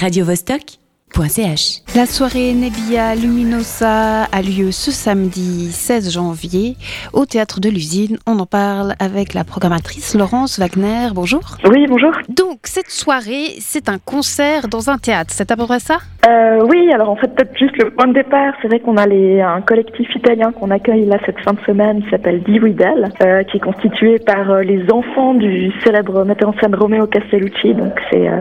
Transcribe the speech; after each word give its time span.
radiovostok.ch. 0.00 1.82
La 1.94 2.06
soirée 2.06 2.54
Nebia 2.54 3.14
Luminosa 3.14 4.24
a 4.24 4.42
lieu 4.42 4.70
ce 4.72 4.90
samedi 4.90 5.70
16 5.70 6.14
janvier 6.14 6.76
au 7.12 7.26
théâtre 7.26 7.60
de 7.60 7.68
l'usine. 7.68 8.16
On 8.26 8.38
en 8.38 8.46
parle 8.46 8.94
avec 8.98 9.34
la 9.34 9.44
programmatrice 9.44 10.14
Laurence 10.14 10.58
Wagner. 10.58 11.08
Bonjour. 11.14 11.42
Oui, 11.64 11.86
bonjour. 11.86 12.12
Donc, 12.30 12.60
cette 12.64 12.90
soirée, 12.90 13.56
c'est 13.58 13.90
un 13.90 13.98
concert 13.98 14.68
dans 14.68 14.88
un 14.88 14.96
théâtre. 14.96 15.30
C'est 15.34 15.50
à 15.50 15.56
peu 15.56 15.66
près 15.66 15.80
ça? 15.80 15.98
Euh, 16.26 16.64
oui, 16.68 16.92
alors 16.92 17.10
en 17.10 17.16
fait, 17.16 17.28
peut-être 17.34 17.56
juste 17.58 17.76
le 17.78 17.90
point 17.90 18.06
de 18.06 18.12
départ, 18.12 18.54
c'est 18.60 18.68
vrai 18.68 18.80
qu'on 18.80 18.96
a 18.96 19.06
les, 19.06 19.40
un 19.40 19.62
collectif 19.62 20.14
italien 20.14 20.52
qu'on 20.52 20.70
accueille 20.70 21.06
là 21.06 21.18
cette 21.24 21.40
fin 21.40 21.54
de 21.54 21.60
semaine 21.60 22.02
qui 22.02 22.10
s'appelle 22.10 22.42
Dividel, 22.42 23.10
euh, 23.22 23.42
qui 23.44 23.56
est 23.56 23.60
constitué 23.60 24.18
par 24.18 24.50
euh, 24.50 24.62
les 24.62 24.90
enfants 24.92 25.34
du 25.34 25.72
célèbre 25.82 26.24
metteur 26.24 26.50
en 26.50 26.54
scène 26.60 26.74
Romeo 26.74 27.06
Castellucci. 27.06 27.74
Donc 27.74 27.92
c'est 28.10 28.28
euh, 28.28 28.40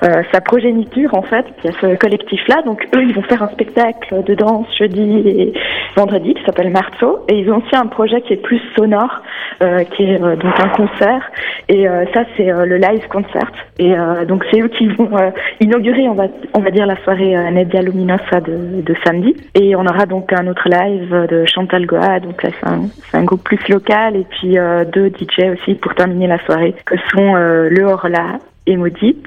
sa 0.00 0.40
progéniture 0.40 1.14
en 1.14 1.22
fait, 1.22 1.46
qui 1.60 1.68
a 1.68 1.72
ce 1.80 1.96
collectif-là. 1.96 2.62
Donc 2.62 2.86
eux, 2.94 3.02
ils 3.02 3.14
vont 3.14 3.22
faire 3.22 3.42
un 3.42 3.48
spectacle 3.48 4.22
de 4.24 4.34
danse 4.34 4.66
jeudi 4.76 5.22
et 5.26 5.52
vendredi 5.96 6.34
qui 6.34 6.44
s'appelle 6.44 6.70
Marzo. 6.70 7.24
Et 7.28 7.38
ils 7.38 7.50
ont 7.50 7.58
aussi 7.58 7.74
un 7.76 7.86
projet 7.86 8.20
qui 8.22 8.34
est 8.34 8.42
plus 8.42 8.60
sonore, 8.76 9.22
euh, 9.62 9.84
qui 9.84 10.04
est 10.04 10.20
euh, 10.20 10.36
donc 10.36 10.54
un 10.60 10.68
concert. 10.68 11.30
Et 11.68 11.88
euh, 11.88 12.04
ça, 12.14 12.24
c'est 12.36 12.50
euh, 12.50 12.64
le 12.64 12.76
live 12.76 13.06
concert. 13.08 13.50
Et 13.78 13.94
euh, 13.94 14.24
donc 14.24 14.44
c'est 14.50 14.60
eux 14.60 14.68
qui 14.68 14.86
vont 14.88 15.16
euh, 15.16 15.30
inaugurer, 15.60 16.08
on 16.08 16.14
va, 16.14 16.24
on 16.54 16.60
va 16.60 16.70
dire, 16.70 16.86
la 16.86 16.96
soirée 17.02 17.36
euh, 17.36 17.50
Nebbia 17.50 17.82
Luminosa 17.82 18.40
de, 18.40 18.82
de 18.82 18.94
samedi. 19.04 19.34
Et 19.54 19.76
on 19.76 19.86
aura 19.86 20.06
donc 20.06 20.32
un 20.32 20.46
autre 20.46 20.68
live 20.68 21.26
de 21.28 21.44
Chantal 21.46 21.86
Goa. 21.86 22.20
Donc 22.20 22.42
là, 22.42 22.50
c'est 22.58 22.68
un, 22.68 22.82
c'est 23.10 23.16
un 23.16 23.24
groupe 23.24 23.44
plus 23.44 23.68
local. 23.68 24.16
Et 24.16 24.26
puis 24.28 24.58
euh, 24.58 24.84
deux 24.84 25.08
DJ 25.08 25.50
aussi 25.52 25.74
pour 25.74 25.94
terminer 25.94 26.26
la 26.26 26.38
soirée, 26.44 26.74
que 26.84 26.96
sont 27.10 27.34
euh, 27.34 27.68
Le 27.70 27.84
Horla 27.84 28.38
et 28.66 28.76
Maudite, 28.76 29.26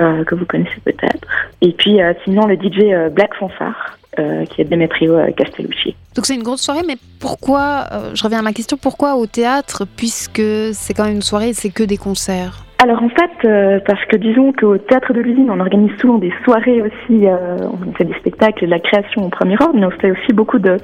euh, 0.00 0.24
que 0.24 0.34
vous 0.34 0.44
connaissez 0.44 0.80
peut-être. 0.84 1.26
Et 1.60 1.72
puis 1.72 2.00
euh, 2.00 2.12
sinon 2.24 2.46
le 2.46 2.56
DJ 2.56 2.92
euh, 2.92 3.08
Black 3.10 3.34
Fanfare, 3.34 3.98
qui 4.16 4.60
est 4.60 4.64
Demetrio 4.64 5.18
Castellucci. 5.36 5.96
Donc, 6.14 6.24
c'est 6.24 6.36
une 6.36 6.44
grosse 6.44 6.60
soirée, 6.60 6.82
mais 6.86 6.94
pourquoi, 7.18 7.88
je 8.14 8.22
reviens 8.22 8.38
à 8.38 8.42
ma 8.42 8.52
question, 8.52 8.76
pourquoi 8.80 9.16
au 9.16 9.26
théâtre 9.26 9.84
Puisque 9.96 10.40
c'est 10.72 10.94
quand 10.94 11.02
même 11.02 11.16
une 11.16 11.22
soirée, 11.22 11.52
c'est 11.52 11.70
que 11.70 11.82
des 11.82 11.96
concerts? 11.96 12.64
Alors 12.84 13.02
en 13.02 13.08
fait, 13.08 13.48
euh, 13.48 13.80
parce 13.86 14.04
que 14.04 14.16
disons 14.16 14.52
qu'au 14.52 14.76
théâtre 14.76 15.14
de 15.14 15.20
l'usine, 15.22 15.50
on 15.50 15.58
organise 15.58 15.90
souvent 16.02 16.18
des 16.18 16.30
soirées 16.44 16.82
aussi, 16.82 17.26
euh, 17.26 17.56
on 17.62 17.92
fait 17.94 18.04
des 18.04 18.12
spectacles 18.12 18.66
de 18.66 18.70
la 18.70 18.78
création 18.78 19.24
au 19.24 19.30
premier 19.30 19.56
ordre, 19.58 19.72
mais 19.74 19.86
on 19.86 19.90
fait 19.90 20.10
aussi 20.10 20.34
beaucoup 20.34 20.58
de, 20.58 20.76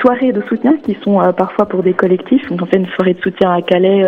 soirées 0.00 0.32
de 0.32 0.42
soutien 0.48 0.76
qui 0.82 0.98
sont 1.04 1.20
euh, 1.20 1.30
parfois 1.30 1.66
pour 1.66 1.84
des 1.84 1.92
collectifs. 1.92 2.44
Donc 2.48 2.62
on 2.62 2.66
fait 2.66 2.78
une 2.78 2.88
soirée 2.96 3.14
de 3.14 3.20
soutien 3.20 3.54
à 3.54 3.62
Calais 3.62 4.04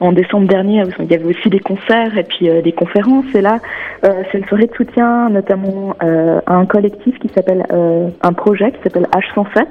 en 0.00 0.10
décembre 0.10 0.48
dernier, 0.48 0.82
il 0.98 1.06
y 1.06 1.14
avait 1.14 1.26
aussi 1.26 1.50
des 1.50 1.60
concerts 1.60 2.18
et 2.18 2.24
puis 2.24 2.48
des 2.64 2.72
conférences. 2.72 3.32
Et 3.36 3.42
là, 3.42 3.58
c'est 4.02 4.38
une 4.38 4.46
soirée 4.46 4.66
de 4.66 4.74
soutien 4.74 5.28
notamment 5.28 5.94
à 6.00 6.52
un 6.52 6.66
collectif 6.66 7.16
qui 7.20 7.28
s'appelle, 7.28 7.64
un 7.70 8.32
projet 8.32 8.72
qui 8.72 8.82
s'appelle 8.82 9.06
H107 9.14 9.66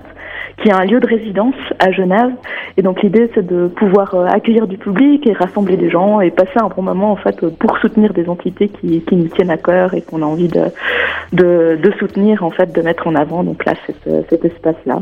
qui 0.61 0.69
est 0.69 0.73
un 0.73 0.85
lieu 0.85 0.99
de 0.99 1.07
résidence 1.07 1.55
à 1.79 1.91
Genève. 1.91 2.31
Et 2.77 2.81
donc 2.81 3.01
l'idée, 3.01 3.29
c'est 3.33 3.45
de 3.45 3.67
pouvoir 3.67 4.13
euh, 4.15 4.25
accueillir 4.25 4.67
du 4.67 4.77
public 4.77 5.27
et 5.27 5.33
rassembler 5.33 5.77
des 5.77 5.89
gens 5.89 6.21
et 6.21 6.31
passer 6.31 6.57
un 6.61 6.67
bon 6.67 6.81
moment 6.81 7.11
en 7.11 7.15
fait 7.15 7.45
pour 7.57 7.77
soutenir 7.79 8.13
des 8.13 8.29
entités 8.29 8.69
qui, 8.69 9.01
qui 9.01 9.15
nous 9.15 9.27
tiennent 9.27 9.51
à 9.51 9.57
cœur 9.57 9.93
et 9.93 10.01
qu'on 10.01 10.21
a 10.21 10.25
envie 10.25 10.47
de, 10.47 10.65
de, 11.33 11.79
de 11.81 11.91
soutenir 11.99 12.43
en 12.43 12.51
fait, 12.51 12.71
de 12.71 12.81
mettre 12.81 13.07
en 13.07 13.15
avant. 13.15 13.43
Donc 13.43 13.65
là, 13.65 13.73
cet, 13.85 14.09
cet 14.29 14.45
espace-là, 14.45 15.01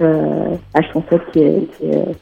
euh, 0.00 0.56
H107 0.74 1.20
qui 1.32 1.38
est, 1.40 1.68
qui 1.76 1.86
est, 1.86 1.96
euh, 1.96 2.12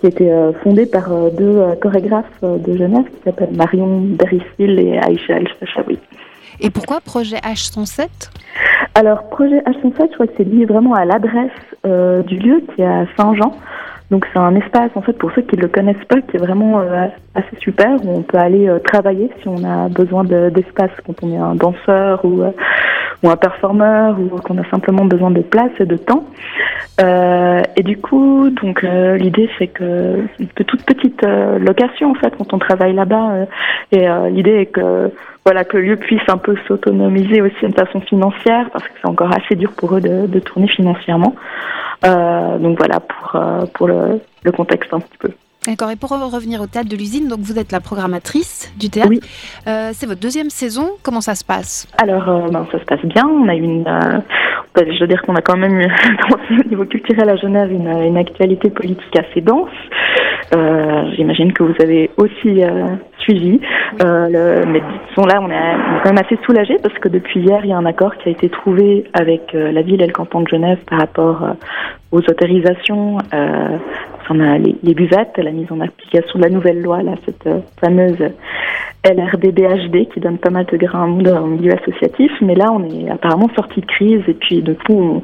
qui 0.00 0.06
a 0.06 0.08
été 0.08 0.32
euh, 0.32 0.52
fondé 0.62 0.86
par 0.86 1.10
deux 1.30 1.62
chorégraphes 1.80 2.42
de 2.42 2.76
Genève 2.76 3.04
qui 3.04 3.22
s'appellent 3.24 3.54
Marion 3.54 4.00
Berisville 4.00 4.78
et 4.78 4.98
Aïcha 4.98 5.34
El 5.34 5.48
Chachaoui. 5.58 5.98
Et 6.62 6.70
pourquoi 6.70 7.00
projet 7.00 7.36
H107 7.36 8.08
Alors, 8.94 9.28
projet 9.30 9.60
H107, 9.60 10.08
je 10.10 10.14
crois 10.14 10.26
que 10.26 10.32
c'est 10.36 10.44
lié 10.44 10.66
vraiment 10.66 10.94
à 10.94 11.04
l'adresse 11.04 11.50
euh, 11.86 12.22
du 12.22 12.36
lieu 12.36 12.62
qui 12.74 12.82
est 12.82 12.86
à 12.86 13.06
Saint-Jean. 13.16 13.52
Donc, 14.10 14.26
c'est 14.32 14.38
un 14.40 14.54
espace, 14.56 14.90
en 14.96 15.02
fait, 15.02 15.12
pour 15.14 15.30
ceux 15.32 15.42
qui 15.42 15.56
ne 15.56 15.62
le 15.62 15.68
connaissent 15.68 16.04
pas, 16.08 16.20
qui 16.20 16.36
est 16.36 16.40
vraiment 16.40 16.80
euh, 16.80 17.06
assez 17.34 17.56
super, 17.60 17.90
où 18.04 18.18
on 18.18 18.22
peut 18.22 18.38
aller 18.38 18.68
euh, 18.68 18.78
travailler 18.80 19.30
si 19.40 19.48
on 19.48 19.62
a 19.64 19.88
besoin 19.88 20.24
de- 20.24 20.50
d'espace, 20.50 20.90
quand 21.06 21.14
on 21.22 21.32
est 21.32 21.36
un 21.38 21.54
danseur 21.54 22.24
ou, 22.24 22.42
euh, 22.42 22.50
ou 23.22 23.30
un 23.30 23.36
performeur, 23.36 24.18
ou 24.18 24.28
qu'on 24.40 24.58
a 24.58 24.68
simplement 24.70 25.04
besoin 25.04 25.30
de 25.30 25.42
place 25.42 25.70
et 25.78 25.86
de 25.86 25.96
temps. 25.96 26.24
Euh, 27.00 27.62
et 27.76 27.82
du 27.84 27.98
coup, 27.98 28.50
donc 28.50 28.82
euh, 28.82 29.16
l'idée, 29.16 29.48
c'est 29.58 29.68
que 29.68 30.24
une 30.40 30.48
toute 30.48 30.84
petite 30.84 31.22
euh, 31.24 31.58
location, 31.58 32.10
en 32.10 32.14
fait, 32.14 32.34
quand 32.36 32.52
on 32.52 32.58
travaille 32.58 32.94
là-bas. 32.94 33.46
et 33.92 34.06
l'idée 34.30 34.56
est 34.62 34.66
que 34.66 35.10
voilà 35.44 35.64
que 35.64 35.76
le 35.78 35.82
lieu 35.84 35.96
puisse 35.96 36.20
un 36.28 36.36
peu 36.36 36.54
s'autonomiser 36.68 37.40
aussi 37.40 37.66
de 37.66 37.72
façon 37.74 38.00
financière 38.00 38.68
parce 38.72 38.84
que 38.84 38.92
c'est 39.00 39.08
encore 39.08 39.32
assez 39.32 39.54
dur 39.56 39.72
pour 39.76 39.96
eux 39.96 40.00
de, 40.00 40.26
de 40.26 40.38
tourner 40.38 40.68
financièrement. 40.68 41.34
Euh, 42.04 42.58
donc 42.58 42.78
voilà 42.78 43.00
pour 43.00 43.36
euh, 43.36 43.64
pour 43.74 43.88
le, 43.88 44.20
le 44.42 44.52
contexte 44.52 44.92
un 44.92 45.00
petit 45.00 45.18
peu. 45.18 45.30
D'accord, 45.66 45.90
et 45.90 45.96
pour 45.96 46.08
revenir 46.08 46.62
au 46.62 46.66
théâtre 46.66 46.88
de 46.88 46.96
l'usine, 46.96 47.28
donc 47.28 47.40
vous 47.40 47.58
êtes 47.58 47.70
la 47.70 47.80
programmatrice 47.80 48.72
du 48.78 48.88
théâtre. 48.88 49.10
Oui. 49.10 49.20
Euh, 49.66 49.90
c'est 49.92 50.06
votre 50.06 50.20
deuxième 50.20 50.48
saison, 50.48 50.92
comment 51.02 51.20
ça 51.20 51.34
se 51.34 51.44
passe? 51.44 51.86
Alors 51.98 52.26
euh, 52.30 52.48
ben, 52.48 52.66
ça 52.72 52.78
se 52.78 52.84
passe 52.84 53.04
bien. 53.04 53.26
On 53.28 53.46
a 53.46 53.54
eu 53.54 53.62
une 53.62 53.86
euh, 53.86 54.20
je 54.76 55.00
veux 55.00 55.06
dire 55.06 55.20
qu'on 55.22 55.34
a 55.34 55.42
quand 55.42 55.58
même 55.58 55.80
eu, 56.50 56.60
au 56.64 56.68
niveau 56.68 56.86
culturel 56.86 57.28
à 57.28 57.36
Genève 57.36 57.70
une, 57.70 57.88
une 57.88 58.16
actualité 58.16 58.70
politique 58.70 59.14
assez 59.18 59.42
dense. 59.42 59.68
Euh, 60.54 61.10
J'imagine 61.16 61.52
que 61.52 61.62
vous 61.62 61.74
avez 61.80 62.10
aussi 62.16 62.64
euh, 62.64 62.86
suivi. 63.30 63.60
Euh, 64.02 64.64
mais 64.66 64.80
disons 65.08 65.26
là, 65.26 65.40
on 65.40 65.50
est, 65.50 66.02
quand 66.02 66.12
même 66.12 66.24
assez 66.24 66.38
soulagé 66.44 66.76
parce 66.82 66.98
que 66.98 67.08
depuis 67.08 67.40
hier, 67.40 67.60
il 67.64 67.70
y 67.70 67.72
a 67.72 67.76
un 67.76 67.86
accord 67.86 68.16
qui 68.16 68.28
a 68.28 68.32
été 68.32 68.48
trouvé 68.48 69.04
avec 69.12 69.54
euh, 69.54 69.72
la 69.72 69.82
ville 69.82 70.02
et 70.02 70.06
le 70.06 70.12
canton 70.12 70.40
de 70.40 70.48
Genève 70.48 70.78
par 70.88 70.98
rapport 70.98 71.42
euh, 71.42 71.52
aux 72.12 72.20
autorisations 72.20 73.18
euh, 73.34 73.78
concernant 74.18 74.56
les, 74.58 74.76
les 74.82 74.94
buvettes, 74.94 75.38
la 75.38 75.50
mise 75.50 75.70
en 75.70 75.80
application 75.80 76.38
de 76.38 76.44
la 76.44 76.50
nouvelle 76.50 76.82
loi, 76.82 77.02
là, 77.02 77.12
cette 77.24 77.48
fameuse 77.80 78.18
LRDBHD 79.04 80.08
qui 80.12 80.20
donne 80.20 80.38
pas 80.38 80.50
mal 80.50 80.66
de 80.66 80.76
grains 80.76 81.04
au 81.08 81.46
milieu 81.46 81.72
associatif. 81.72 82.30
Mais 82.42 82.54
là, 82.54 82.70
on 82.72 82.84
est 82.84 83.10
apparemment 83.10 83.48
sorti 83.56 83.80
de 83.80 83.86
crise 83.86 84.22
et 84.28 84.34
puis 84.34 84.62
du 84.62 84.74
coup, 84.74 84.92
on, 84.92 85.22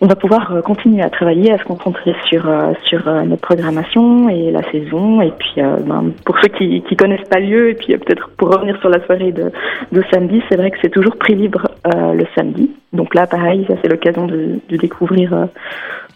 on 0.00 0.06
va 0.06 0.16
pouvoir 0.16 0.52
euh, 0.52 0.60
continuer 0.60 1.02
à 1.02 1.10
travailler, 1.10 1.52
à 1.52 1.58
se 1.58 1.64
concentrer 1.64 2.14
sur 2.28 2.48
euh, 2.48 2.72
sur 2.84 3.06
euh, 3.06 3.22
notre 3.22 3.42
programmation 3.42 4.28
et 4.28 4.50
la 4.50 4.62
saison. 4.70 5.20
Et 5.20 5.30
puis, 5.30 5.54
ben, 5.56 6.12
pour 6.24 6.38
ceux 6.40 6.48
qui 6.48 6.82
qui 6.82 6.96
connaissent 6.96 7.28
pas 7.28 7.40
lieu, 7.40 7.70
et 7.70 7.74
puis 7.74 7.96
peut-être 7.96 8.30
pour 8.36 8.48
revenir 8.52 8.78
sur 8.80 8.88
la 8.88 9.04
soirée 9.06 9.32
de, 9.32 9.52
de 9.92 10.04
samedi, 10.12 10.42
c'est 10.48 10.56
vrai 10.56 10.70
que 10.70 10.78
c'est 10.82 10.90
toujours 10.90 11.16
prix 11.16 11.34
libre 11.34 11.68
le 11.84 12.24
samedi. 12.34 12.70
Donc 12.92 13.14
là, 13.14 13.26
pareil, 13.26 13.64
ça 13.68 13.74
c'est 13.82 13.88
l'occasion 13.88 14.26
de, 14.26 14.60
de 14.68 14.76
découvrir 14.76 15.48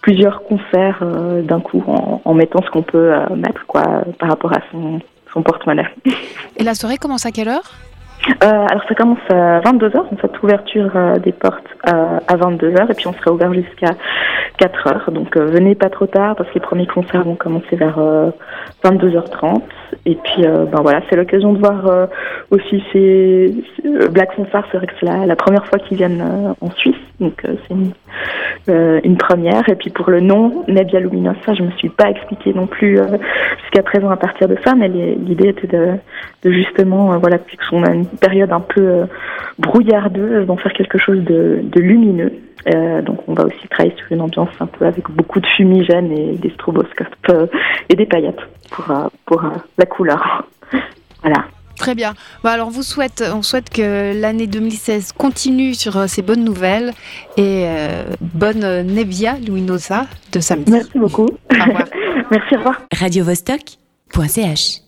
plusieurs 0.03 0.43
concerts 0.43 1.03
d'un 1.43 1.61
coup 1.61 1.83
en, 1.87 2.21
en 2.25 2.35
mettant 2.35 2.63
ce 2.63 2.71
qu'on 2.71 2.83
peut 2.83 3.13
mettre 3.37 3.67
quoi 3.67 4.05
par 4.19 4.29
rapport 4.29 4.53
à 4.53 4.61
son 4.71 5.01
son 5.33 5.43
porte-monnaie. 5.43 5.89
Et 6.57 6.65
la 6.65 6.75
soirée 6.75 6.97
commence 6.97 7.27
à 7.27 7.31
quelle 7.31 7.49
heure? 7.49 7.71
Alors 8.41 8.83
ça 8.89 8.95
commence 8.95 9.19
à 9.31 9.61
22h, 9.61 9.99
en 10.13 10.17
fait, 10.17 10.43
ouverture 10.43 10.91
euh, 10.95 11.17
des 11.19 11.33
portes 11.33 11.67
euh, 11.89 12.19
à 12.27 12.37
22h 12.37 12.91
et 12.91 12.95
puis 12.95 13.07
on 13.07 13.13
sera 13.13 13.33
ouvert 13.33 13.53
jusqu'à 13.55 13.93
4h. 14.59 15.11
Donc 15.13 15.37
euh, 15.37 15.47
venez 15.47 15.75
pas 15.75 15.89
trop 15.89 16.07
tard 16.07 16.37
parce 16.37 16.49
que 16.51 16.55
les 16.55 16.61
premiers 16.61 16.87
concerts 16.87 17.25
vont 17.25 17.37
commencer 17.37 17.77
vers 17.77 17.99
euh, 17.99 18.31
22h30. 18.85 19.63
Et 20.07 20.17
puis 20.17 20.45
euh, 20.45 20.65
ben 20.67 20.81
voilà, 20.83 21.01
c'est 21.09 21.17
l'occasion 21.17 21.53
de 21.53 21.59
voir 21.59 21.87
euh, 21.87 22.07
aussi 22.51 22.83
ces 22.93 23.55
ces- 23.77 24.09
Black 24.09 24.33
Fanfare, 24.35 24.65
c'est 24.71 24.79
vrai 24.79 24.87
que 24.87 24.93
c'est 25.01 25.07
la, 25.07 25.37
première 25.37 25.67
fois 25.67 25.79
qu'ils 25.79 25.97
viennent 25.99 26.21
euh, 26.21 26.53
en 26.61 26.71
Suisse, 26.73 26.97
donc 27.21 27.45
euh, 27.45 27.55
c'est 27.67 27.75
une, 27.75 27.91
euh, 28.69 29.01
une 29.05 29.17
première. 29.17 29.69
Et 29.69 29.75
puis 29.77 29.91
pour 29.91 30.11
le 30.11 30.21
nom, 30.21 30.65
Nebia 30.69 31.01
Luminosa, 31.01 31.55
je 31.55 31.63
me 31.63 31.71
suis 31.73 31.89
pas 31.91 32.11
expliqué 32.11 32.53
non 32.55 32.67
plus 32.67 32.99
euh, 32.99 33.19
jusqu'à 33.63 33.83
présent 33.83 34.11
à 34.11 34.17
partir 34.17 34.49
de 34.49 34.57
ça, 34.65 34.75
mais 34.75 34.89
l'idée 34.89 35.49
était 35.49 35.67
de, 35.67 35.95
de 36.43 36.51
justement, 36.51 37.13
euh, 37.13 37.19
voilà, 37.19 37.39
puisqu'on 37.39 37.83
a 37.85 37.93
une 37.93 38.07
période 38.07 38.53
un 38.53 38.61
peu 38.61 38.81
euh, 38.81 39.05
brouillardeuse, 39.59 40.47
d'en 40.47 40.57
faire 40.57 40.73
quelque 40.73 40.99
chose 40.99 41.23
de, 41.25 41.61
de 41.63 41.81
lumineux. 41.81 42.33
Euh, 42.75 43.03
donc 43.03 43.21
on 43.29 43.35
va 43.35 43.45
aussi 43.45 43.69
travailler 43.69 43.95
sur 43.97 44.11
une 44.13 44.21
ambiance 44.21 44.51
un 44.61 44.67
peu 44.67 44.85
avec 44.85 45.09
beaucoup 45.11 45.41
de 45.41 45.47
fumigène 45.47 46.11
et 46.13 46.37
des 46.37 46.51
stroboscopes 46.51 47.07
euh, 47.31 47.47
et 47.89 47.95
des 47.95 48.07
paillettes 48.07 48.41
pour, 48.71 48.91
euh, 48.91 49.07
pour 49.27 49.45
euh, 49.45 49.51
la 49.77 49.87
couleur. 49.87 50.45
Voilà. 51.21 51.47
Très 51.79 51.95
bien. 51.95 52.15
Bah 52.43 52.51
alors 52.51 52.71
vous 52.71 52.83
souhaite, 52.83 53.25
on 53.35 53.43
souhaite 53.43 53.71
que 53.71 54.13
l'année 54.19 54.47
2016 54.47 55.13
continue 55.13 55.75
sur 55.75 55.97
euh, 55.97 56.07
ces 56.07 56.23
bonnes 56.23 56.45
nouvelles 56.45 56.93
et 57.37 57.65
euh, 57.67 58.05
bonne 58.21 58.65
euh, 58.65 58.83
Nebbia 58.83 59.37
Luminosa 59.39 60.07
de 60.33 60.41
samedi. 60.41 60.73
Merci 60.73 60.99
beaucoup. 60.99 61.29
Au 61.29 61.65
revoir. 61.65 61.85
Merci, 62.31 62.55
au 62.55 62.59
revoir. 62.59 62.83
radiovostok.ch 62.93 64.88